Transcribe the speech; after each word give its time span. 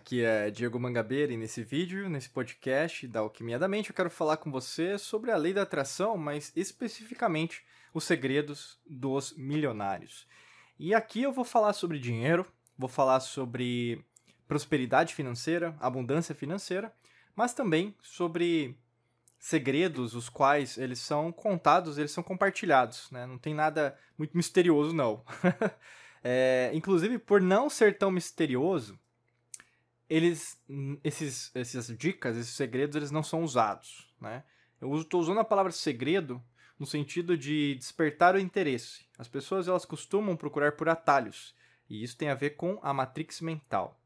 aqui 0.00 0.24
é 0.24 0.50
Diego 0.50 0.80
Mangabeira 0.80 1.30
e 1.30 1.36
nesse 1.36 1.62
vídeo, 1.62 2.08
nesse 2.08 2.30
podcast 2.30 3.06
da 3.06 3.20
Alquimia 3.20 3.58
da 3.58 3.68
Mente, 3.68 3.90
eu 3.90 3.94
quero 3.94 4.08
falar 4.08 4.38
com 4.38 4.50
você 4.50 4.96
sobre 4.96 5.30
a 5.30 5.36
lei 5.36 5.52
da 5.52 5.60
atração, 5.60 6.16
mas 6.16 6.50
especificamente 6.56 7.62
os 7.92 8.04
segredos 8.04 8.80
dos 8.88 9.34
milionários. 9.36 10.26
E 10.78 10.94
aqui 10.94 11.22
eu 11.22 11.32
vou 11.32 11.44
falar 11.44 11.74
sobre 11.74 11.98
dinheiro, 11.98 12.46
vou 12.78 12.88
falar 12.88 13.20
sobre 13.20 14.02
prosperidade 14.48 15.14
financeira, 15.14 15.76
abundância 15.78 16.34
financeira, 16.34 16.90
mas 17.36 17.52
também 17.52 17.94
sobre 18.02 18.74
segredos, 19.38 20.14
os 20.14 20.30
quais 20.30 20.78
eles 20.78 20.98
são 20.98 21.30
contados, 21.30 21.98
eles 21.98 22.10
são 22.10 22.22
compartilhados, 22.24 23.10
né? 23.10 23.26
Não 23.26 23.36
tem 23.36 23.52
nada 23.52 23.94
muito 24.16 24.34
misterioso, 24.34 24.94
não. 24.94 25.22
é, 26.24 26.70
inclusive, 26.72 27.18
por 27.18 27.42
não 27.42 27.68
ser 27.68 27.98
tão 27.98 28.10
misterioso, 28.10 28.98
eles, 30.10 30.60
esses, 31.04 31.52
essas 31.54 31.86
dicas, 31.96 32.36
esses 32.36 32.54
segredos, 32.54 32.96
eles 32.96 33.12
não 33.12 33.22
são 33.22 33.44
usados, 33.44 34.12
né? 34.20 34.42
Eu 34.80 34.92
estou 34.96 35.20
usando 35.20 35.38
a 35.38 35.44
palavra 35.44 35.70
segredo 35.70 36.42
no 36.78 36.86
sentido 36.86 37.38
de 37.38 37.76
despertar 37.76 38.34
o 38.34 38.40
interesse. 38.40 39.04
As 39.16 39.28
pessoas 39.28 39.68
elas 39.68 39.84
costumam 39.84 40.36
procurar 40.36 40.72
por 40.72 40.88
atalhos, 40.88 41.54
e 41.88 42.02
isso 42.02 42.16
tem 42.16 42.28
a 42.28 42.34
ver 42.34 42.50
com 42.50 42.80
a 42.82 42.92
matrix 42.92 43.40
mental. 43.40 44.00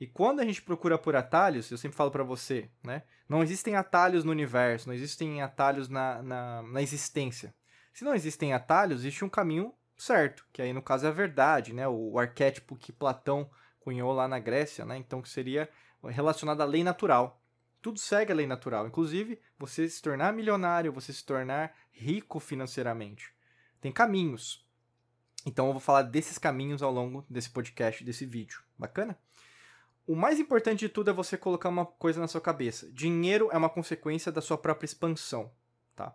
E 0.00 0.06
quando 0.06 0.40
a 0.40 0.44
gente 0.44 0.62
procura 0.62 0.96
por 0.96 1.14
atalhos, 1.14 1.70
eu 1.70 1.76
sempre 1.76 1.96
falo 1.96 2.10
para 2.10 2.22
você, 2.22 2.70
né? 2.82 3.02
Não 3.28 3.42
existem 3.42 3.76
atalhos 3.76 4.24
no 4.24 4.30
universo, 4.30 4.88
não 4.88 4.94
existem 4.94 5.42
atalhos 5.42 5.88
na, 5.88 6.22
na, 6.22 6.62
na 6.62 6.82
existência. 6.82 7.54
Se 7.92 8.04
não 8.04 8.14
existem 8.14 8.52
atalhos, 8.52 9.00
existe 9.00 9.24
um 9.24 9.28
caminho 9.28 9.74
certo, 9.98 10.46
que 10.52 10.62
aí 10.62 10.72
no 10.72 10.82
caso 10.82 11.06
é 11.06 11.08
a 11.08 11.12
verdade, 11.12 11.72
né? 11.72 11.88
O, 11.88 12.12
o 12.12 12.18
arquétipo 12.18 12.76
que 12.76 12.92
Platão 12.92 13.50
cunhou 13.86 14.12
lá 14.12 14.26
na 14.26 14.40
Grécia, 14.40 14.84
né? 14.84 14.96
Então 14.96 15.22
que 15.22 15.28
seria 15.28 15.68
relacionado 16.02 16.60
à 16.60 16.64
lei 16.64 16.82
natural. 16.82 17.40
Tudo 17.80 18.00
segue 18.00 18.32
a 18.32 18.34
lei 18.34 18.44
natural, 18.44 18.88
inclusive 18.88 19.40
você 19.56 19.88
se 19.88 20.02
tornar 20.02 20.32
milionário, 20.32 20.92
você 20.92 21.12
se 21.12 21.24
tornar 21.24 21.72
rico 21.92 22.40
financeiramente. 22.40 23.32
Tem 23.80 23.92
caminhos. 23.92 24.66
Então 25.46 25.68
eu 25.68 25.72
vou 25.72 25.80
falar 25.80 26.02
desses 26.02 26.36
caminhos 26.36 26.82
ao 26.82 26.90
longo 26.90 27.24
desse 27.30 27.48
podcast, 27.48 28.02
desse 28.02 28.26
vídeo. 28.26 28.60
Bacana? 28.76 29.16
O 30.04 30.16
mais 30.16 30.40
importante 30.40 30.80
de 30.80 30.88
tudo 30.88 31.10
é 31.10 31.12
você 31.12 31.36
colocar 31.36 31.68
uma 31.68 31.86
coisa 31.86 32.20
na 32.20 32.26
sua 32.26 32.40
cabeça. 32.40 32.90
Dinheiro 32.90 33.48
é 33.52 33.56
uma 33.56 33.70
consequência 33.70 34.32
da 34.32 34.40
sua 34.40 34.58
própria 34.58 34.86
expansão, 34.86 35.48
tá? 35.94 36.12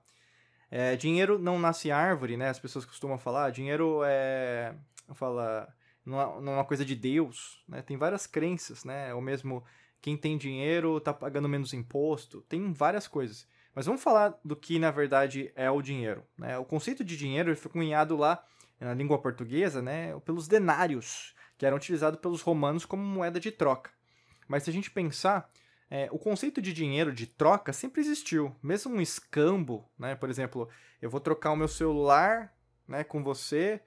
É, 0.70 0.98
dinheiro 0.98 1.40
não 1.40 1.58
nasce 1.58 1.90
árvore, 1.90 2.36
né? 2.36 2.50
As 2.50 2.60
pessoas 2.60 2.84
costumam 2.84 3.18
falar, 3.18 3.50
dinheiro 3.50 4.02
é... 4.04 4.76
Fala, 5.14 5.74
numa, 6.06 6.64
coisa 6.66 6.84
de 6.84 6.96
Deus, 6.96 7.64
né? 7.68 7.82
Tem 7.82 7.98
várias 7.98 8.26
crenças, 8.26 8.84
né? 8.84 9.14
Ou 9.14 9.22
mesmo 9.22 9.64
quem 10.02 10.18
tem 10.18 10.38
dinheiro 10.38 11.00
tá 11.00 11.14
pagando 11.14 11.48
menos 11.48 11.74
imposto, 11.74 12.42
tem 12.42 12.74
várias 12.74 13.08
coisas. 13.08 13.48
Mas 13.74 13.86
vamos 13.86 14.04
falar 14.04 14.38
do 14.44 14.56
que 14.56 14.80
na 14.80 14.92
verdade 14.92 15.52
é 15.56 15.70
o 15.70 15.82
dinheiro, 15.82 16.24
né? 16.38 16.58
O 16.58 16.66
conceito 16.66 17.04
de 17.04 17.16
dinheiro 17.16 17.56
foi 17.56 17.72
cunhado 17.72 18.18
lá 18.18 18.44
na 18.80 18.94
língua 18.94 19.20
portuguesa, 19.20 19.82
né, 19.82 20.20
pelos 20.22 20.48
denários, 20.48 21.36
que 21.56 21.68
eram 21.68 21.78
utilizados 21.78 22.20
pelos 22.20 22.42
romanos 22.42 22.84
como 22.84 23.04
moeda 23.04 23.40
de 23.40 23.52
troca. 23.52 23.92
Mas 24.48 24.64
se 24.64 24.72
a 24.72 24.74
gente 24.74 24.90
pensar, 24.90 25.52
é, 25.90 26.10
o 26.12 26.18
conceito 26.18 26.62
de 26.62 26.74
dinheiro 26.74 27.14
de 27.14 27.28
troca 27.28 27.72
sempre 27.72 28.02
existiu. 28.02 28.56
Mesmo 28.62 28.96
um 28.96 29.02
escambo, 29.02 29.88
né? 30.00 30.16
Por 30.16 30.30
exemplo, 30.30 30.68
eu 31.02 31.10
vou 31.10 31.20
trocar 31.20 31.52
o 31.52 31.56
meu 31.56 31.68
celular 31.68 32.54
né, 32.88 33.04
com 33.04 33.24
você 33.24 33.82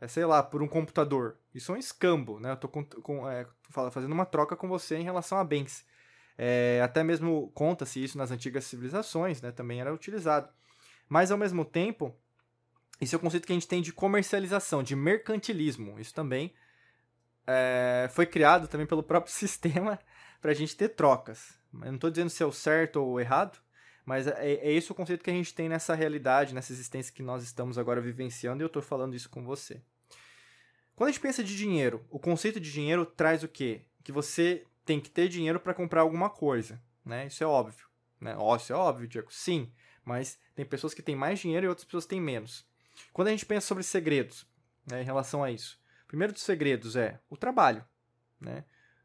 é, 0.00 0.08
sei 0.08 0.24
lá, 0.24 0.42
por 0.42 0.62
um 0.62 0.68
computador. 0.68 1.36
Isso 1.54 1.72
é 1.72 1.74
um 1.74 1.78
escambo, 1.78 2.38
né? 2.38 2.52
Eu 2.52 2.56
tô 2.56 2.68
com, 2.68 2.84
com, 2.84 3.28
é, 3.28 3.46
fazendo 3.90 4.12
uma 4.12 4.26
troca 4.26 4.56
com 4.56 4.68
você 4.68 4.96
em 4.96 5.04
relação 5.04 5.38
a 5.38 5.44
bens. 5.44 5.84
É, 6.36 6.80
até 6.82 7.02
mesmo 7.02 7.50
conta-se 7.54 8.02
isso 8.02 8.16
nas 8.16 8.30
antigas 8.30 8.64
civilizações, 8.64 9.42
né? 9.42 9.50
Também 9.50 9.80
era 9.80 9.92
utilizado. 9.92 10.48
Mas, 11.08 11.30
ao 11.30 11.38
mesmo 11.38 11.64
tempo, 11.64 12.14
esse 13.00 13.14
é 13.14 13.18
o 13.18 13.20
conceito 13.20 13.46
que 13.46 13.52
a 13.52 13.56
gente 13.56 13.66
tem 13.66 13.82
de 13.82 13.92
comercialização, 13.92 14.82
de 14.82 14.94
mercantilismo. 14.94 15.98
Isso 15.98 16.14
também 16.14 16.52
é, 17.46 18.08
foi 18.12 18.26
criado 18.26 18.68
também 18.68 18.86
pelo 18.86 19.02
próprio 19.02 19.32
sistema 19.34 19.98
para 20.40 20.52
a 20.52 20.54
gente 20.54 20.76
ter 20.76 20.90
trocas. 20.90 21.58
Eu 21.72 21.86
não 21.86 21.94
estou 21.94 22.10
dizendo 22.10 22.30
se 22.30 22.42
é 22.42 22.46
o 22.46 22.52
certo 22.52 22.96
ou 22.96 23.14
o 23.14 23.20
errado, 23.20 23.58
mas 24.08 24.26
é, 24.26 24.54
é 24.54 24.72
esse 24.72 24.90
o 24.90 24.94
conceito 24.94 25.22
que 25.22 25.28
a 25.28 25.34
gente 25.34 25.52
tem 25.52 25.68
nessa 25.68 25.94
realidade, 25.94 26.54
nessa 26.54 26.72
existência 26.72 27.12
que 27.12 27.22
nós 27.22 27.42
estamos 27.42 27.76
agora 27.76 28.00
vivenciando, 28.00 28.62
e 28.62 28.64
eu 28.64 28.68
estou 28.68 28.80
falando 28.80 29.14
isso 29.14 29.28
com 29.28 29.44
você. 29.44 29.82
Quando 30.96 31.10
a 31.10 31.12
gente 31.12 31.20
pensa 31.20 31.44
de 31.44 31.54
dinheiro, 31.54 32.02
o 32.08 32.18
conceito 32.18 32.58
de 32.58 32.72
dinheiro 32.72 33.04
traz 33.04 33.42
o 33.42 33.48
quê? 33.48 33.82
Que 34.02 34.10
você 34.10 34.64
tem 34.82 34.98
que 34.98 35.10
ter 35.10 35.28
dinheiro 35.28 35.60
para 35.60 35.74
comprar 35.74 36.00
alguma 36.00 36.30
coisa, 36.30 36.82
né? 37.04 37.26
Isso 37.26 37.44
é 37.44 37.46
óbvio, 37.46 37.86
né? 38.18 38.34
Ó, 38.38 38.56
isso 38.56 38.72
é 38.72 38.76
óbvio, 38.76 39.06
Diego. 39.06 39.30
Sim, 39.30 39.70
mas 40.02 40.38
tem 40.54 40.64
pessoas 40.64 40.94
que 40.94 41.02
têm 41.02 41.14
mais 41.14 41.38
dinheiro 41.38 41.66
e 41.66 41.68
outras 41.68 41.84
pessoas 41.84 42.06
têm 42.06 42.18
menos. 42.18 42.66
Quando 43.12 43.28
a 43.28 43.30
gente 43.30 43.44
pensa 43.44 43.66
sobre 43.66 43.84
segredos, 43.84 44.46
né, 44.86 45.02
em 45.02 45.04
relação 45.04 45.44
a 45.44 45.50
isso, 45.50 45.78
primeiro 46.06 46.32
dos 46.32 46.44
segredos 46.44 46.96
é 46.96 47.20
o 47.28 47.36
trabalho, 47.36 47.84
né? 48.40 48.64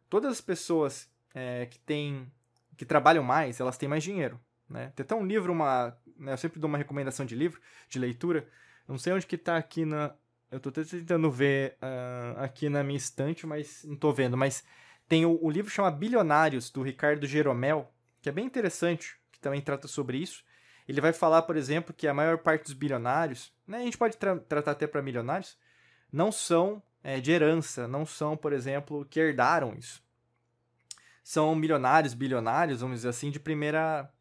Todas 0.09 0.31
as 0.31 0.39
pessoas 0.39 1.09
é, 1.35 1.65
que 1.65 1.77
têm 1.79 2.31
que 2.77 2.85
trabalham 2.85 3.21
mais, 3.21 3.59
elas 3.59 3.77
têm 3.77 3.89
mais 3.89 4.01
dinheiro. 4.01 4.39
Né? 4.69 4.91
Tem 4.95 5.03
até 5.03 5.15
um 5.15 5.25
livro, 5.25 5.51
uma, 5.51 5.97
né, 6.17 6.33
eu 6.33 6.37
sempre 6.37 6.59
dou 6.59 6.67
uma 6.67 6.77
recomendação 6.77 7.25
de 7.25 7.35
livro, 7.35 7.59
de 7.89 7.99
leitura. 7.99 8.47
não 8.87 8.97
sei 8.97 9.13
onde 9.13 9.27
que 9.27 9.37
tá 9.37 9.57
aqui 9.57 9.85
na. 9.85 10.13
Eu 10.49 10.57
estou 10.57 10.71
tentando 10.71 11.31
ver 11.31 11.77
uh, 11.81 12.39
aqui 12.39 12.69
na 12.69 12.83
minha 12.83 12.97
estante, 12.97 13.47
mas 13.47 13.83
não 13.83 13.95
estou 13.95 14.13
vendo. 14.13 14.37
Mas 14.37 14.63
tem 15.07 15.25
o, 15.25 15.39
o 15.43 15.49
livro 15.49 15.71
chama 15.71 15.89
Bilionários, 15.89 16.69
do 16.69 16.83
Ricardo 16.83 17.25
Jeromel, 17.25 17.91
que 18.21 18.29
é 18.29 18.31
bem 18.31 18.45
interessante, 18.45 19.15
que 19.31 19.39
também 19.39 19.61
trata 19.61 19.87
sobre 19.87 20.17
isso. 20.17 20.43
Ele 20.87 21.01
vai 21.01 21.13
falar, 21.13 21.43
por 21.43 21.55
exemplo, 21.55 21.93
que 21.93 22.07
a 22.07 22.13
maior 22.13 22.37
parte 22.37 22.65
dos 22.65 22.73
bilionários, 22.73 23.53
né, 23.65 23.79
a 23.79 23.83
gente 23.83 23.97
pode 23.97 24.17
tra 24.17 24.37
tratar 24.37 24.71
até 24.71 24.85
para 24.85 25.01
milionários, 25.01 25.57
não 26.11 26.31
são 26.31 26.83
é, 27.03 27.19
de 27.19 27.31
herança, 27.31 27.87
não 27.87 28.05
são, 28.05 28.37
por 28.37 28.53
exemplo, 28.53 29.05
que 29.05 29.19
herdaram 29.19 29.73
isso. 29.75 30.03
São 31.23 31.55
milionários, 31.55 32.13
bilionários, 32.13 32.81
vamos 32.81 32.97
dizer 32.97 33.09
assim, 33.09 33.31
de 33.31 33.39
primeira 33.39 34.11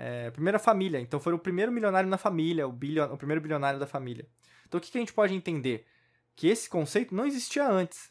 é, 0.00 0.30
primeira 0.30 0.58
família. 0.58 0.98
Então 0.98 1.20
foi 1.20 1.34
o 1.34 1.38
primeiro 1.38 1.70
milionário 1.70 2.08
na 2.08 2.16
família, 2.16 2.66
o, 2.66 2.70
o 2.70 3.16
primeiro 3.18 3.40
bilionário 3.40 3.78
da 3.78 3.86
família. 3.86 4.26
Então 4.66 4.78
o 4.78 4.80
que, 4.80 4.90
que 4.90 4.96
a 4.96 5.00
gente 5.00 5.12
pode 5.12 5.34
entender? 5.34 5.86
Que 6.34 6.48
esse 6.48 6.70
conceito 6.70 7.14
não 7.14 7.26
existia 7.26 7.68
antes. 7.68 8.10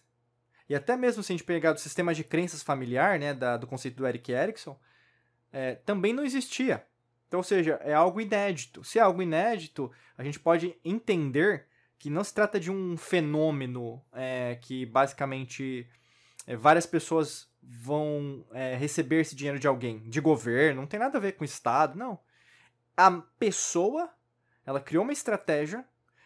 E 0.70 0.76
até 0.76 0.96
mesmo 0.96 1.24
se 1.24 1.32
a 1.32 1.36
gente 1.36 1.44
pegar 1.44 1.74
do 1.74 1.80
sistema 1.80 2.14
de 2.14 2.24
crenças 2.24 2.62
familiar, 2.62 3.18
né, 3.18 3.34
da, 3.34 3.58
do 3.58 3.66
conceito 3.66 3.96
do 3.96 4.06
Eric 4.06 4.32
Erickson, 4.32 4.80
é, 5.52 5.76
também 5.76 6.14
não 6.14 6.24
existia. 6.24 6.86
Então, 7.28 7.40
ou 7.40 7.44
seja, 7.44 7.80
é 7.84 7.94
algo 7.94 8.22
inédito. 8.22 8.84
Se 8.84 9.00
é 9.00 9.02
algo 9.02 9.22
inédito, 9.22 9.92
a 10.16 10.24
gente 10.24 10.40
pode 10.40 10.76
entender 10.86 11.66
que 11.98 12.10
não 12.10 12.24
se 12.24 12.34
trata 12.34 12.60
de 12.60 12.70
um 12.70 12.96
fenômeno 12.98 14.00
é, 14.14 14.60
que 14.62 14.86
basicamente 14.86 15.88
é, 16.46 16.56
várias 16.56 16.86
pessoas 16.86 17.50
vão 17.72 18.44
é, 18.52 18.76
receber 18.76 19.22
esse 19.22 19.36
dinheiro 19.36 19.60
de 19.60 19.68
alguém, 19.68 20.00
de 20.10 20.20
governo, 20.20 20.82
não 20.82 20.88
tem 20.88 21.00
nada 21.00 21.20
a 21.20 21.22
ver 21.22 21.34
com 21.34 21.44
o 21.44 21.46
Estado, 21.46 21.98
não. 21.98 22.20
A 22.98 23.12
pessoa, 23.38 24.10
ela 24.66 24.82
criou 24.82 25.04
uma 25.04 25.14
estratégia, 25.14 25.86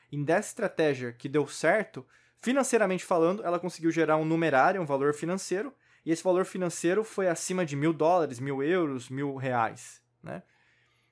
e 0.09 0.23
dessa 0.23 0.49
estratégia 0.49 1.11
que 1.11 1.27
deu 1.27 1.45
certo, 1.45 2.05
financeiramente 2.39 3.03
falando, 3.03 3.43
ela 3.43 3.59
conseguiu 3.59 3.91
gerar 3.91 4.15
um 4.15 4.23
numerário, 4.23 4.81
um 4.81 4.85
valor 4.85 5.13
financeiro, 5.13 5.73
e 6.05 6.11
esse 6.11 6.23
valor 6.23 6.45
financeiro 6.45 7.03
foi 7.03 7.27
acima 7.27 7.65
de 7.65 7.75
mil 7.75 7.91
dólares, 7.91 8.39
mil 8.39 8.63
euros, 8.63 9.09
mil 9.09 9.35
reais, 9.35 10.01
né? 10.21 10.43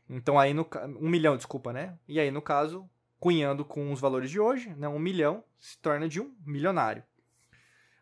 Então 0.09 0.39
aí 0.39 0.53
no 0.53 0.67
um 0.99 1.09
milhão, 1.09 1.35
desculpa, 1.35 1.73
né? 1.73 1.97
E 2.07 2.19
aí 2.19 2.31
no 2.31 2.41
caso, 2.41 2.89
cunhando 3.19 3.65
com 3.65 3.91
os 3.91 3.99
valores 3.99 4.29
de 4.29 4.39
hoje, 4.39 4.73
né? 4.75 4.87
Um 4.87 4.99
milhão 4.99 5.43
se 5.59 5.77
torna 5.77 6.07
de 6.07 6.21
um 6.21 6.33
milionário. 6.45 7.03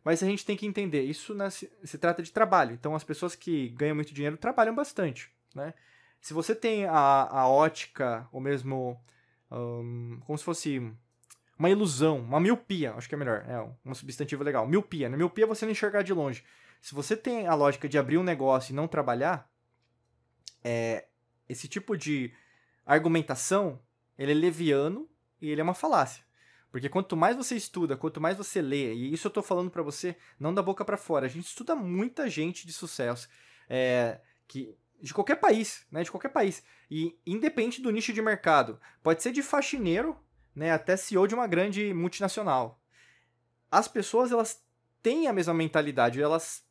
Mas 0.09 0.23
a 0.23 0.25
gente 0.25 0.44
tem 0.44 0.57
que 0.57 0.65
entender, 0.65 1.03
isso 1.03 1.35
se, 1.83 1.97
trata 2.00 2.23
de 2.23 2.31
trabalho. 2.31 2.73
Então 2.73 2.95
as 2.95 3.03
pessoas 3.03 3.35
que 3.35 3.69
ganham 3.69 3.94
muito 3.94 4.11
dinheiro 4.11 4.38
trabalham 4.38 4.73
bastante, 4.73 5.31
né? 5.53 5.71
Se 6.19 6.33
você 6.33 6.56
tem 6.56 6.85
a, 6.85 7.27
a 7.29 7.47
ótica, 7.47 8.27
ou 8.31 8.41
mesmo 8.41 9.00
um, 9.51 10.19
como 10.25 10.35
se 10.35 10.44
fosse 10.44 10.91
uma 11.59 11.69
ilusão, 11.69 12.21
uma 12.21 12.39
miopia, 12.39 12.95
acho 12.95 13.07
que 13.07 13.13
é 13.13 13.17
melhor, 13.19 13.45
é 13.47 13.61
um 13.85 13.94
substantivo 13.94 14.44
legal. 14.44 14.67
Miopia, 14.67 15.09
né? 15.09 15.15
Miopia 15.15 15.44
é 15.44 15.47
você 15.47 15.63
não 15.63 15.73
enxergar 15.73 16.01
de 16.01 16.12
longe. 16.12 16.44
Se 16.81 16.95
você 16.95 17.15
tem 17.15 17.45
a 17.45 17.53
lógica 17.53 17.88
de 17.88 18.00
abrir 18.00 18.17
um 18.17 18.23
negócio 18.23 18.71
e 18.71 18.75
não 18.75 18.88
trabalhar, 18.88 19.47
é, 20.63 21.05
esse 21.47 21.67
tipo 21.67 21.95
de 21.95 22.33
argumentação, 22.83 23.79
ele 24.17 24.31
é 24.31 24.35
leviano 24.35 25.07
e 25.39 25.51
ele 25.51 25.62
é 25.62 25.63
uma 25.63 25.75
falácia. 25.75 26.23
Porque 26.71 26.88
quanto 26.89 27.18
mais 27.18 27.36
você 27.36 27.56
estuda, 27.56 27.98
quanto 27.98 28.21
mais 28.21 28.38
você 28.38 28.62
lê, 28.62 28.94
e 28.94 29.13
isso 29.13 29.27
eu 29.27 29.30
estou 29.30 29.42
falando 29.42 29.71
para 29.71 29.81
você 29.81 30.16
não 30.39 30.54
da 30.54 30.62
boca 30.62 30.86
para 30.86 30.98
fora, 30.98 31.25
a 31.25 31.30
gente 31.30 31.48
estuda 31.48 31.75
muita 31.75 32.30
gente 32.30 32.66
de 32.68 32.74
sucesso, 32.74 33.27
é, 33.68 34.19
que 34.48 34.75
de 35.01 35.13
qualquer 35.13 35.38
país, 35.38 35.86
né, 35.92 36.04
de 36.04 36.12
qualquer 36.12 36.30
país, 36.30 36.63
e 36.92 37.18
independente 37.25 37.81
do 37.81 37.92
nicho 37.92 38.13
de 38.13 38.21
mercado, 38.21 38.80
pode 39.01 39.24
ser 39.24 39.31
de 39.31 39.42
faxineiro, 39.42 40.18
né, 40.54 40.71
até 40.71 40.95
CEO 40.98 41.25
de 41.25 41.33
uma 41.33 41.48
grande 41.48 41.94
multinacional. 41.94 42.80
As 43.72 43.88
pessoas 43.88 44.31
elas 44.31 44.62
têm 45.01 45.27
a 45.27 45.33
mesma 45.33 45.54
mentalidade, 45.54 46.22
elas 46.22 46.63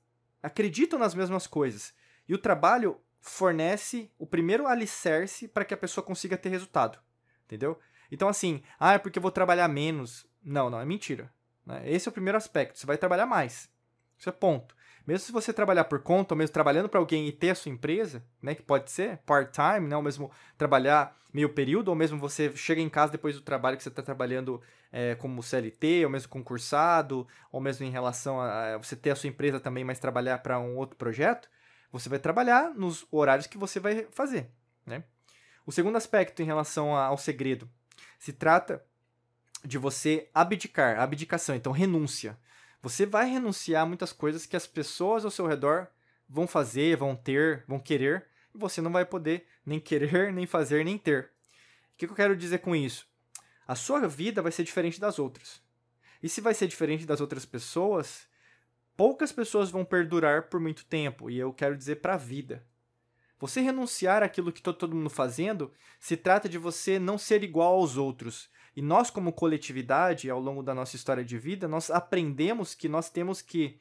acreditam 0.42 0.98
nas 0.98 1.14
mesmas 1.14 1.46
coisas. 1.46 1.94
E 2.28 2.34
o 2.34 2.38
trabalho 2.38 3.00
fornece 3.20 4.10
o 4.18 4.26
primeiro 4.26 4.66
alicerce 4.66 5.48
para 5.48 5.64
que 5.64 5.74
a 5.74 5.78
pessoa 5.78 6.04
consiga 6.04 6.36
ter 6.36 6.50
resultado. 6.50 6.98
Entendeu? 7.46 7.78
Então, 8.10 8.28
assim, 8.28 8.62
ah, 8.78 8.94
é 8.94 8.98
porque 8.98 9.18
eu 9.18 9.22
vou 9.22 9.30
trabalhar 9.30 9.68
menos. 9.68 10.26
Não, 10.42 10.70
não, 10.70 10.80
é 10.80 10.84
mentira. 10.84 11.30
Né? 11.64 11.82
Esse 11.84 12.08
é 12.08 12.10
o 12.10 12.12
primeiro 12.12 12.38
aspecto. 12.38 12.78
Você 12.78 12.86
vai 12.86 12.96
trabalhar 12.96 13.26
mais. 13.26 13.68
Isso 14.18 14.28
é 14.28 14.32
ponto. 14.32 14.74
Mesmo 15.06 15.24
se 15.24 15.32
você 15.32 15.52
trabalhar 15.52 15.84
por 15.84 16.00
conta, 16.00 16.34
ou 16.34 16.38
mesmo 16.38 16.52
trabalhando 16.52 16.88
para 16.88 17.00
alguém 17.00 17.26
e 17.28 17.32
ter 17.32 17.50
a 17.50 17.54
sua 17.54 17.72
empresa, 17.72 18.22
né, 18.42 18.54
que 18.54 18.62
pode 18.62 18.90
ser 18.90 19.16
part-time, 19.18 19.88
né, 19.88 19.96
ou 19.96 20.02
mesmo 20.02 20.30
trabalhar 20.58 21.16
meio 21.32 21.48
período, 21.48 21.88
ou 21.88 21.94
mesmo 21.94 22.18
você 22.18 22.54
chega 22.54 22.82
em 22.82 22.90
casa 22.90 23.12
depois 23.12 23.34
do 23.34 23.40
trabalho 23.40 23.78
que 23.78 23.82
você 23.82 23.88
está 23.88 24.02
trabalhando 24.02 24.60
é, 24.92 25.14
como 25.14 25.42
CLT, 25.42 26.04
ou 26.04 26.10
mesmo 26.10 26.28
concursado, 26.28 27.26
ou 27.50 27.58
mesmo 27.58 27.86
em 27.86 27.90
relação 27.90 28.38
a, 28.38 28.74
a 28.74 28.76
você 28.76 28.94
ter 28.94 29.10
a 29.10 29.16
sua 29.16 29.30
empresa 29.30 29.58
também, 29.58 29.82
mas 29.82 29.98
trabalhar 29.98 30.38
para 30.38 30.58
um 30.58 30.76
outro 30.76 30.96
projeto, 30.96 31.48
você 31.90 32.08
vai 32.10 32.18
trabalhar 32.18 32.74
nos 32.74 33.06
horários 33.10 33.46
que 33.46 33.56
você 33.56 33.80
vai 33.80 34.06
fazer. 34.10 34.50
Né? 34.84 35.04
O 35.64 35.72
segundo 35.72 35.96
aspecto 35.96 36.42
em 36.42 36.46
relação 36.46 36.94
ao 36.94 37.16
segredo 37.16 37.66
se 38.18 38.32
trata 38.32 38.84
de 39.64 39.78
você 39.78 40.28
abdicar, 40.34 40.98
abdicação, 41.00 41.54
então 41.54 41.72
renúncia. 41.72 42.38
Você 42.80 43.04
vai 43.04 43.28
renunciar 43.28 43.82
a 43.82 43.86
muitas 43.86 44.12
coisas 44.12 44.46
que 44.46 44.56
as 44.56 44.66
pessoas 44.66 45.24
ao 45.24 45.30
seu 45.30 45.46
redor 45.46 45.88
vão 46.28 46.46
fazer, 46.46 46.96
vão 46.96 47.16
ter, 47.16 47.64
vão 47.66 47.78
querer, 47.80 48.26
e 48.54 48.58
você 48.58 48.80
não 48.80 48.92
vai 48.92 49.04
poder 49.04 49.46
nem 49.64 49.80
querer, 49.80 50.30
nem 50.34 50.46
fazer, 50.46 50.84
nem 50.84 50.96
ter. 50.96 51.30
O 51.94 51.98
que 51.98 52.06
eu 52.06 52.14
quero 52.14 52.36
dizer 52.36 52.58
com 52.58 52.76
isso? 52.76 53.06
A 53.66 53.74
sua 53.74 54.06
vida 54.06 54.40
vai 54.40 54.52
ser 54.52 54.62
diferente 54.62 55.00
das 55.00 55.18
outras. 55.18 55.60
E 56.22 56.28
se 56.28 56.40
vai 56.40 56.54
ser 56.54 56.66
diferente 56.66 57.04
das 57.04 57.20
outras 57.20 57.44
pessoas, 57.44 58.26
poucas 58.96 59.32
pessoas 59.32 59.70
vão 59.70 59.84
perdurar 59.84 60.44
por 60.48 60.60
muito 60.60 60.84
tempo, 60.84 61.30
e 61.30 61.38
eu 61.38 61.52
quero 61.52 61.76
dizer 61.76 61.96
para 61.96 62.14
a 62.14 62.18
vida. 62.18 62.64
Você 63.38 63.60
renunciar 63.60 64.22
àquilo 64.22 64.52
que 64.52 64.60
está 64.60 64.72
todo 64.72 64.96
mundo 64.96 65.10
fazendo 65.10 65.72
se 66.00 66.16
trata 66.16 66.48
de 66.48 66.58
você 66.58 66.98
não 66.98 67.16
ser 67.16 67.42
igual 67.44 67.74
aos 67.74 67.96
outros, 67.96 68.50
e 68.78 68.82
nós, 68.82 69.10
como 69.10 69.32
coletividade, 69.32 70.30
ao 70.30 70.38
longo 70.38 70.62
da 70.62 70.72
nossa 70.72 70.94
história 70.94 71.24
de 71.24 71.36
vida, 71.36 71.66
nós 71.66 71.90
aprendemos 71.90 72.76
que 72.76 72.88
nós 72.88 73.10
temos 73.10 73.42
que 73.42 73.80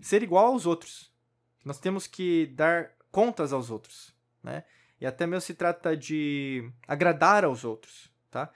ser 0.00 0.22
igual 0.22 0.46
aos 0.46 0.66
outros. 0.66 1.12
Nós 1.64 1.80
temos 1.80 2.06
que 2.06 2.46
dar 2.54 2.92
contas 3.10 3.52
aos 3.52 3.72
outros, 3.72 4.14
né? 4.40 4.62
E 5.00 5.06
até 5.06 5.26
mesmo 5.26 5.40
se 5.40 5.54
trata 5.54 5.96
de 5.96 6.70
agradar 6.86 7.44
aos 7.44 7.64
outros, 7.64 8.08
tá? 8.30 8.52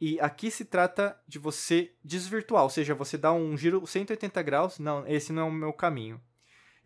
E 0.00 0.18
aqui 0.18 0.50
se 0.50 0.64
trata 0.64 1.20
de 1.28 1.38
você 1.38 1.92
desvirtuar, 2.02 2.62
ou 2.62 2.70
seja, 2.70 2.94
você 2.94 3.18
dá 3.18 3.30
um 3.30 3.54
giro 3.54 3.86
180 3.86 4.42
graus, 4.42 4.78
não, 4.78 5.06
esse 5.06 5.30
não 5.30 5.42
é 5.42 5.44
o 5.44 5.52
meu 5.52 5.74
caminho. 5.74 6.18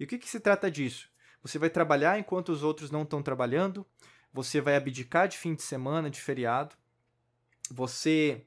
E 0.00 0.04
o 0.04 0.06
que, 0.08 0.18
que 0.18 0.28
se 0.28 0.40
trata 0.40 0.68
disso? 0.68 1.11
Você 1.42 1.58
vai 1.58 1.68
trabalhar 1.68 2.18
enquanto 2.18 2.50
os 2.50 2.62
outros 2.62 2.90
não 2.90 3.02
estão 3.02 3.22
trabalhando, 3.22 3.84
você 4.32 4.60
vai 4.60 4.76
abdicar 4.76 5.28
de 5.28 5.36
fim 5.36 5.54
de 5.54 5.62
semana, 5.62 6.08
de 6.08 6.20
feriado, 6.20 6.74
você 7.70 8.46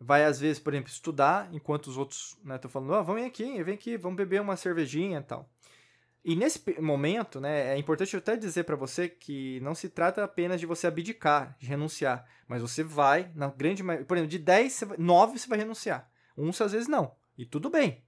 vai, 0.00 0.24
às 0.24 0.40
vezes, 0.40 0.58
por 0.58 0.74
exemplo, 0.74 0.90
estudar, 0.90 1.48
enquanto 1.52 1.86
os 1.86 1.96
outros 1.96 2.36
estão 2.38 2.44
né, 2.44 2.60
falando, 2.68 2.92
oh, 2.92 3.04
vamos 3.04 3.24
aqui, 3.24 3.62
vem 3.62 3.74
aqui, 3.74 3.96
vamos 3.96 4.16
beber 4.16 4.40
uma 4.40 4.56
cervejinha 4.56 5.18
e 5.18 5.22
tal. 5.22 5.48
E 6.24 6.34
nesse 6.34 6.62
momento, 6.80 7.38
né, 7.38 7.74
é 7.74 7.78
importante 7.78 8.14
eu 8.14 8.18
até 8.18 8.34
dizer 8.34 8.64
para 8.64 8.76
você 8.76 9.08
que 9.08 9.60
não 9.60 9.74
se 9.74 9.90
trata 9.90 10.24
apenas 10.24 10.58
de 10.58 10.66
você 10.66 10.86
abdicar, 10.86 11.54
de 11.58 11.66
renunciar, 11.66 12.26
mas 12.48 12.62
você 12.62 12.82
vai, 12.82 13.30
na 13.34 13.48
grande 13.48 13.82
maioria, 13.82 14.06
por 14.06 14.16
exemplo, 14.16 14.30
de 14.30 14.38
10, 14.38 14.84
9 14.98 15.38
você 15.38 15.48
vai 15.48 15.58
renunciar. 15.58 16.10
Uns 16.36 16.60
às 16.60 16.72
vezes 16.72 16.88
não, 16.88 17.14
e 17.36 17.44
tudo 17.44 17.68
bem. 17.68 18.02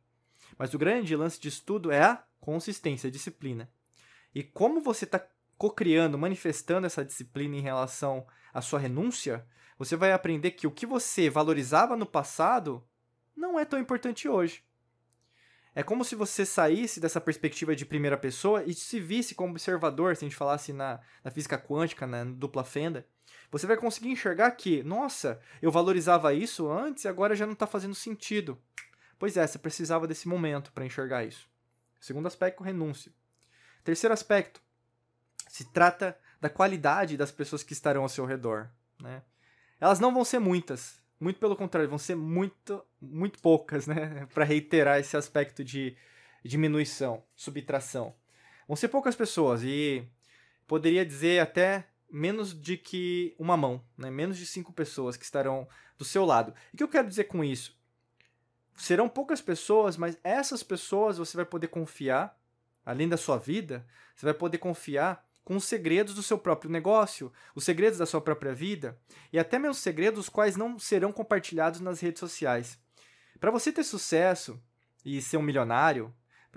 Mas 0.58 0.72
o 0.72 0.78
grande 0.78 1.14
lance 1.14 1.38
de 1.38 1.48
estudo 1.48 1.90
é 1.90 2.02
a 2.02 2.24
consistência, 2.40 3.08
a 3.08 3.10
disciplina. 3.10 3.70
E 4.36 4.42
como 4.42 4.82
você 4.82 5.06
está 5.06 5.26
co-criando, 5.56 6.18
manifestando 6.18 6.86
essa 6.86 7.02
disciplina 7.02 7.56
em 7.56 7.62
relação 7.62 8.26
à 8.52 8.60
sua 8.60 8.78
renúncia, 8.78 9.46
você 9.78 9.96
vai 9.96 10.12
aprender 10.12 10.50
que 10.50 10.66
o 10.66 10.70
que 10.70 10.84
você 10.84 11.30
valorizava 11.30 11.96
no 11.96 12.04
passado 12.04 12.86
não 13.34 13.58
é 13.58 13.64
tão 13.64 13.78
importante 13.78 14.28
hoje. 14.28 14.62
É 15.74 15.82
como 15.82 16.04
se 16.04 16.14
você 16.14 16.44
saísse 16.44 17.00
dessa 17.00 17.18
perspectiva 17.18 17.74
de 17.74 17.86
primeira 17.86 18.18
pessoa 18.18 18.62
e 18.62 18.74
se 18.74 19.00
visse 19.00 19.34
como 19.34 19.52
observador, 19.52 20.14
se 20.14 20.26
a 20.26 20.28
gente 20.28 20.36
falasse 20.36 20.70
na, 20.70 21.00
na 21.24 21.30
física 21.30 21.56
quântica, 21.56 22.06
na 22.06 22.22
dupla 22.22 22.62
fenda. 22.62 23.06
Você 23.50 23.66
vai 23.66 23.78
conseguir 23.78 24.10
enxergar 24.10 24.50
que, 24.50 24.82
nossa, 24.82 25.40
eu 25.62 25.72
valorizava 25.72 26.34
isso 26.34 26.70
antes 26.70 27.04
e 27.04 27.08
agora 27.08 27.34
já 27.34 27.46
não 27.46 27.54
está 27.54 27.66
fazendo 27.66 27.94
sentido. 27.94 28.60
Pois 29.18 29.34
é, 29.38 29.46
você 29.46 29.58
precisava 29.58 30.06
desse 30.06 30.28
momento 30.28 30.74
para 30.74 30.84
enxergar 30.84 31.24
isso. 31.24 31.48
Segundo 31.98 32.26
aspecto, 32.26 32.62
renúncia. 32.62 33.10
Terceiro 33.86 34.12
aspecto, 34.12 34.60
se 35.48 35.64
trata 35.66 36.18
da 36.40 36.50
qualidade 36.50 37.16
das 37.16 37.30
pessoas 37.30 37.62
que 37.62 37.72
estarão 37.72 38.02
ao 38.02 38.08
seu 38.08 38.26
redor. 38.26 38.68
Né? 39.00 39.22
Elas 39.80 40.00
não 40.00 40.12
vão 40.12 40.24
ser 40.24 40.40
muitas. 40.40 40.98
Muito 41.20 41.38
pelo 41.38 41.54
contrário, 41.54 41.88
vão 41.88 41.96
ser 41.96 42.16
muito, 42.16 42.84
muito 43.00 43.38
poucas, 43.38 43.86
né? 43.86 44.26
Para 44.34 44.44
reiterar 44.44 44.98
esse 44.98 45.16
aspecto 45.16 45.62
de 45.62 45.96
diminuição, 46.44 47.22
subtração. 47.36 48.12
Vão 48.66 48.74
ser 48.74 48.88
poucas 48.88 49.14
pessoas 49.14 49.62
e 49.62 50.04
poderia 50.66 51.06
dizer 51.06 51.38
até 51.38 51.86
menos 52.10 52.60
de 52.60 52.76
que 52.76 53.36
uma 53.38 53.56
mão, 53.56 53.80
né? 53.96 54.10
Menos 54.10 54.36
de 54.36 54.46
cinco 54.46 54.72
pessoas 54.72 55.16
que 55.16 55.24
estarão 55.24 55.68
do 55.96 56.04
seu 56.04 56.24
lado. 56.24 56.52
E 56.72 56.74
o 56.74 56.76
que 56.78 56.82
eu 56.82 56.88
quero 56.88 57.06
dizer 57.06 57.24
com 57.24 57.44
isso? 57.44 57.78
Serão 58.74 59.08
poucas 59.08 59.40
pessoas, 59.40 59.96
mas 59.96 60.18
essas 60.24 60.64
pessoas 60.64 61.18
você 61.18 61.36
vai 61.36 61.46
poder 61.46 61.68
confiar, 61.68 62.35
além 62.86 63.08
da 63.08 63.16
sua 63.16 63.36
vida, 63.36 63.84
você 64.14 64.24
vai 64.24 64.34
poder 64.34 64.58
confiar 64.58 65.22
com 65.44 65.56
os 65.56 65.64
segredos 65.64 66.14
do 66.14 66.22
seu 66.22 66.38
próprio 66.38 66.70
negócio, 66.70 67.32
os 67.54 67.64
segredos 67.64 67.98
da 67.98 68.06
sua 68.06 68.20
própria 68.20 68.54
vida 68.54 68.98
e 69.32 69.38
até 69.38 69.58
mesmo 69.58 69.74
segredos 69.74 70.20
os 70.20 70.28
quais 70.28 70.56
não 70.56 70.78
serão 70.78 71.12
compartilhados 71.12 71.80
nas 71.80 72.00
redes 72.00 72.20
sociais. 72.20 72.78
Para 73.38 73.50
você 73.50 73.70
ter 73.70 73.84
sucesso 73.84 74.60
e 75.04 75.20
ser 75.20 75.36
um 75.36 75.42
milionário, 75.42 76.14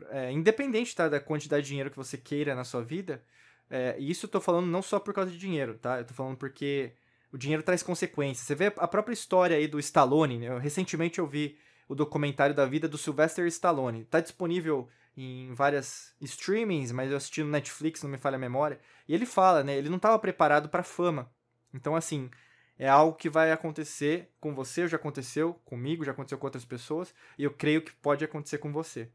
é, 0.10 0.32
independente 0.32 0.96
tá, 0.96 1.10
da 1.10 1.20
quantidade 1.20 1.64
de 1.64 1.70
dinheiro 1.70 1.92
que 1.92 1.98
você 1.98 2.18
queira 2.18 2.56
na 2.56 2.64
sua 2.64 2.82
vida, 2.82 3.24
é, 3.70 3.96
e 4.00 4.10
isso 4.10 4.26
eu 4.26 4.28
estou 4.28 4.42
falando 4.42 4.68
não 4.68 4.82
só 4.82 5.00
por 5.00 5.14
causa 5.14 5.30
de 5.30 5.38
dinheiro, 5.38 5.78
tá? 5.78 5.98
Eu 5.98 6.02
estou 6.02 6.16
falando 6.16 6.38
porque 6.38 6.94
o 7.32 7.38
dinheiro 7.38 7.62
traz 7.62 7.84
consequências. 7.84 8.48
Você 8.48 8.56
vê 8.56 8.74
a 8.76 8.88
própria 8.88 9.14
história 9.14 9.56
aí 9.56 9.68
do 9.68 9.80
Stallone, 9.80 10.40
né? 10.40 10.58
recentemente 10.58 11.20
eu 11.20 11.28
vi 11.28 11.58
o 11.88 11.96
documentário 11.96 12.56
da 12.56 12.66
vida 12.66 12.88
do 12.88 12.98
Sylvester 12.98 13.46
Stallone. 13.48 14.02
Está 14.02 14.20
disponível 14.20 14.88
em 15.22 15.54
várias 15.54 16.14
streamings, 16.22 16.92
mas 16.92 17.12
eu 17.12 17.18
assisti 17.18 17.44
no 17.44 17.50
Netflix, 17.50 18.02
não 18.02 18.10
me 18.10 18.18
falha 18.18 18.36
a 18.36 18.40
memória. 18.40 18.80
E 19.08 19.14
ele 19.14 19.26
fala, 19.26 19.64
né? 19.64 19.76
Ele 19.76 19.90
não 19.90 19.98
estava 19.98 20.18
preparado 20.18 20.70
para 20.70 20.84
fama. 20.84 21.32
Então, 21.74 21.96
assim, 21.96 22.30
é 22.78 22.88
algo 22.88 23.18
que 23.18 23.30
vai 23.30 23.52
acontecer 23.52 24.32
com 24.40 24.56
você, 24.56 24.88
já 24.88 24.98
aconteceu 24.98 25.54
comigo, 25.66 26.06
já 26.06 26.12
aconteceu 26.12 26.38
com 26.38 26.48
outras 26.48 26.66
pessoas, 26.66 27.14
e 27.38 27.44
eu 27.44 27.52
creio 27.52 27.82
que 27.82 27.92
pode 27.92 28.24
acontecer 28.24 28.60
com 28.60 28.72
você. 28.72 29.10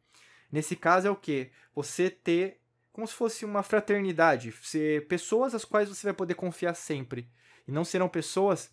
Nesse 0.53 0.77
caso 0.77 1.09
é 1.09 1.11
o 1.11 1.17
que? 1.17 1.51
Você 1.75 2.11
ter 2.11 2.61
como 2.93 3.09
se 3.09 3.15
fosse 3.15 3.45
uma 3.45 3.65
fraternidade, 3.65 4.53
ser 4.63 5.09
pessoas 5.09 5.53
às 5.53 5.65
quais 5.65 5.89
você 5.89 6.07
vai 6.07 6.15
poder 6.15 6.35
confiar 6.35 6.75
sempre. 6.75 7.29
E 7.67 7.73
não 7.73 7.85
serão 7.85 8.09
pessoas 8.09 8.71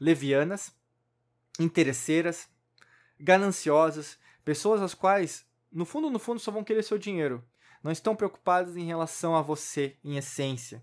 levianas, 0.00 0.72
interesseiras, 1.58 2.48
gananciosas, 3.18 4.18
pessoas 4.44 4.80
as 4.80 4.94
quais, 4.94 5.44
no 5.76 5.84
fundo, 5.84 6.10
no 6.10 6.18
fundo, 6.18 6.40
só 6.40 6.50
vão 6.50 6.64
querer 6.64 6.82
seu 6.82 6.96
dinheiro. 6.96 7.44
Não 7.82 7.92
estão 7.92 8.16
preocupadas 8.16 8.76
em 8.76 8.84
relação 8.84 9.36
a 9.36 9.42
você, 9.42 9.96
em 10.02 10.16
essência. 10.16 10.82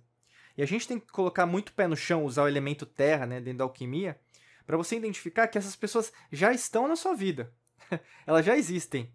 E 0.56 0.62
a 0.62 0.68
gente 0.68 0.88
tem 0.88 1.00
que 1.00 1.12
colocar 1.12 1.48
muito 1.48 1.74
pé 1.74 1.88
no 1.88 1.96
chão, 1.96 2.24
usar 2.24 2.44
o 2.44 2.48
elemento 2.48 2.86
terra, 2.86 3.26
né, 3.26 3.42
dentro 3.42 3.58
da 3.58 3.64
alquimia, 3.64 4.20
para 4.68 4.78
você 4.78 4.96
identificar 4.96 5.48
que 5.48 5.58
essas 5.58 5.76
pessoas 5.76 6.14
já 6.32 6.54
estão 6.54 6.88
na 6.88 6.96
sua 6.96 7.16
vida. 7.16 7.52
elas 8.28 8.46
já 8.46 8.56
existem. 8.56 9.12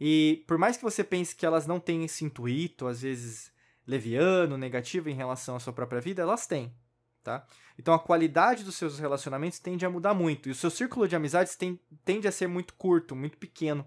E 0.00 0.44
por 0.46 0.56
mais 0.56 0.78
que 0.78 0.82
você 0.82 1.04
pense 1.04 1.36
que 1.36 1.44
elas 1.44 1.66
não 1.66 1.78
têm 1.78 2.04
esse 2.04 2.24
intuito, 2.24 2.86
às 2.86 3.02
vezes 3.02 3.52
leviano, 3.86 4.56
negativo 4.56 5.10
em 5.10 5.14
relação 5.14 5.56
à 5.56 5.60
sua 5.60 5.72
própria 5.72 6.00
vida, 6.00 6.22
elas 6.22 6.46
têm. 6.46 6.74
Tá? 7.22 7.46
Então 7.78 7.92
a 7.92 7.98
qualidade 7.98 8.64
dos 8.64 8.76
seus 8.76 8.98
relacionamentos 8.98 9.58
tende 9.58 9.84
a 9.84 9.90
mudar 9.90 10.14
muito. 10.14 10.48
E 10.48 10.52
o 10.52 10.54
seu 10.54 10.70
círculo 10.70 11.06
de 11.06 11.14
amizades 11.14 11.54
tem, 11.54 11.78
tende 12.02 12.26
a 12.26 12.32
ser 12.32 12.46
muito 12.46 12.72
curto, 12.72 13.14
muito 13.14 13.36
pequeno. 13.36 13.86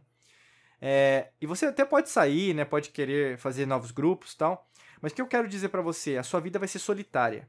É, 0.81 1.29
e 1.39 1.45
você 1.45 1.67
até 1.67 1.85
pode 1.85 2.09
sair, 2.09 2.55
né? 2.55 2.65
Pode 2.65 2.89
querer 2.89 3.38
fazer 3.38 3.67
novos 3.67 3.91
grupos 3.91 4.33
tal. 4.33 4.67
Mas 5.00 5.11
o 5.11 5.15
que 5.15 5.21
eu 5.21 5.27
quero 5.27 5.47
dizer 5.47 5.69
para 5.69 5.81
você? 5.81 6.17
A 6.17 6.23
sua 6.23 6.39
vida 6.39 6.57
vai 6.57 6.67
ser 6.67 6.79
solitária. 6.79 7.47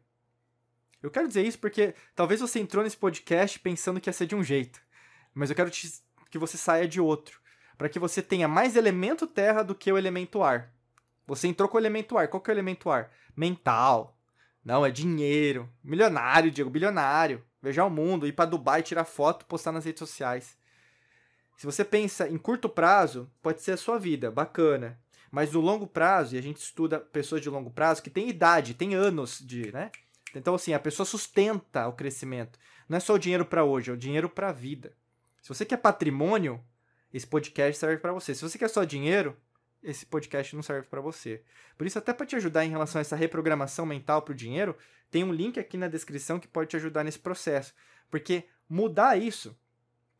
Eu 1.02 1.10
quero 1.10 1.26
dizer 1.26 1.44
isso 1.44 1.58
porque 1.58 1.94
talvez 2.14 2.40
você 2.40 2.60
entrou 2.60 2.84
nesse 2.84 2.96
podcast 2.96 3.58
pensando 3.58 4.00
que 4.00 4.08
ia 4.08 4.12
ser 4.12 4.26
de 4.26 4.36
um 4.36 4.44
jeito. 4.44 4.80
Mas 5.34 5.50
eu 5.50 5.56
quero 5.56 5.70
te, 5.70 5.90
que 6.30 6.38
você 6.38 6.58
saia 6.58 6.86
de 6.86 7.00
outro. 7.00 7.40
Para 7.78 7.88
que 7.88 7.98
você 7.98 8.22
tenha 8.22 8.46
mais 8.46 8.76
elemento 8.76 9.26
terra 9.26 9.62
do 9.62 9.74
que 9.74 9.90
o 9.90 9.98
elemento 9.98 10.42
ar. 10.42 10.72
Você 11.26 11.48
entrou 11.48 11.68
com 11.68 11.76
o 11.76 11.80
elemento 11.80 12.18
ar. 12.18 12.28
Qual 12.28 12.40
que 12.40 12.50
é 12.50 12.52
o 12.52 12.54
elemento 12.54 12.90
ar? 12.90 13.10
Mental. 13.34 14.16
Não, 14.64 14.84
é 14.84 14.90
dinheiro. 14.90 15.68
Milionário, 15.82 16.50
Diego, 16.50 16.70
bilionário. 16.70 17.42
Viajar 17.60 17.84
o 17.84 17.90
mundo, 17.90 18.26
ir 18.26 18.32
para 18.32 18.50
Dubai, 18.50 18.82
tirar 18.82 19.04
foto, 19.04 19.46
postar 19.46 19.72
nas 19.72 19.84
redes 19.84 20.00
sociais. 20.00 20.56
Se 21.56 21.66
você 21.66 21.84
pensa 21.84 22.28
em 22.28 22.38
curto 22.38 22.68
prazo, 22.68 23.30
pode 23.40 23.62
ser 23.62 23.72
a 23.72 23.76
sua 23.76 23.98
vida, 23.98 24.30
bacana. 24.30 24.98
Mas 25.30 25.52
no 25.52 25.60
longo 25.60 25.86
prazo, 25.86 26.34
e 26.34 26.38
a 26.38 26.42
gente 26.42 26.58
estuda 26.58 27.00
pessoas 27.00 27.40
de 27.40 27.48
longo 27.48 27.70
prazo 27.70 28.02
que 28.02 28.10
têm 28.10 28.28
idade, 28.28 28.74
têm 28.74 28.94
anos 28.94 29.38
de, 29.38 29.72
né? 29.72 29.90
Então 30.34 30.54
assim, 30.54 30.74
a 30.74 30.80
pessoa 30.80 31.06
sustenta 31.06 31.86
o 31.88 31.92
crescimento. 31.92 32.58
Não 32.88 32.96
é 32.96 33.00
só 33.00 33.14
o 33.14 33.18
dinheiro 33.18 33.44
para 33.44 33.64
hoje, 33.64 33.90
é 33.90 33.94
o 33.94 33.96
dinheiro 33.96 34.28
para 34.28 34.48
a 34.48 34.52
vida. 34.52 34.92
Se 35.40 35.48
você 35.48 35.64
quer 35.64 35.78
patrimônio, 35.78 36.62
esse 37.12 37.26
podcast 37.26 37.78
serve 37.78 37.98
para 37.98 38.12
você. 38.12 38.34
Se 38.34 38.42
você 38.42 38.58
quer 38.58 38.68
só 38.68 38.84
dinheiro, 38.84 39.36
esse 39.82 40.06
podcast 40.06 40.54
não 40.54 40.62
serve 40.62 40.86
para 40.88 41.00
você. 41.00 41.42
Por 41.76 41.86
isso, 41.86 41.98
até 41.98 42.12
para 42.12 42.26
te 42.26 42.36
ajudar 42.36 42.64
em 42.64 42.70
relação 42.70 42.98
a 42.98 43.02
essa 43.02 43.16
reprogramação 43.16 43.84
mental 43.84 44.22
para 44.22 44.32
o 44.32 44.36
dinheiro, 44.36 44.76
tem 45.10 45.24
um 45.24 45.32
link 45.32 45.58
aqui 45.58 45.76
na 45.76 45.88
descrição 45.88 46.38
que 46.38 46.46
pode 46.46 46.70
te 46.70 46.76
ajudar 46.76 47.04
nesse 47.04 47.18
processo. 47.18 47.74
Porque 48.10 48.44
mudar 48.68 49.18
isso, 49.18 49.56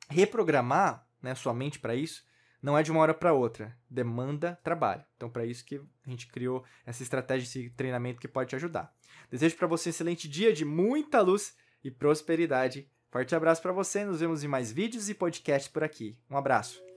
reprogramar 0.09 1.07
né, 1.23 1.35
sua 1.35 1.55
mente 1.55 1.79
para 1.79 1.95
isso, 1.95 2.25
não 2.63 2.79
é 2.79 2.83
de 2.83 2.91
uma 2.91 3.01
hora 3.01 3.13
para 3.13 3.33
outra. 3.33 3.77
Demanda 3.91 4.59
trabalho. 4.63 5.05
Então, 5.17 5.29
para 5.29 5.45
isso 5.45 5.65
que 5.65 5.81
a 6.07 6.11
gente 6.11 6.29
criou 6.29 6.65
essa 6.87 7.03
estratégia, 7.03 7.45
esse 7.45 7.71
treinamento 7.71 8.21
que 8.21 8.29
pode 8.29 8.51
te 8.51 8.57
ajudar. 8.57 8.95
Desejo 9.31 9.57
para 9.57 9.67
você 9.67 9.89
um 9.89 9.91
excelente 9.91 10.29
dia 10.29 10.53
de 10.53 10.65
muita 10.65 11.21
luz 11.21 11.57
e 11.83 11.91
prosperidade. 11.91 12.89
Forte 13.11 13.35
abraço 13.35 13.61
para 13.61 13.73
você. 13.73 14.05
Nos 14.05 14.21
vemos 14.21 14.45
em 14.45 14.49
mais 14.49 14.71
vídeos 14.71 15.09
e 15.09 15.15
podcasts 15.15 15.71
por 15.71 15.83
aqui. 15.83 16.17
Um 16.31 16.37
abraço. 16.37 16.92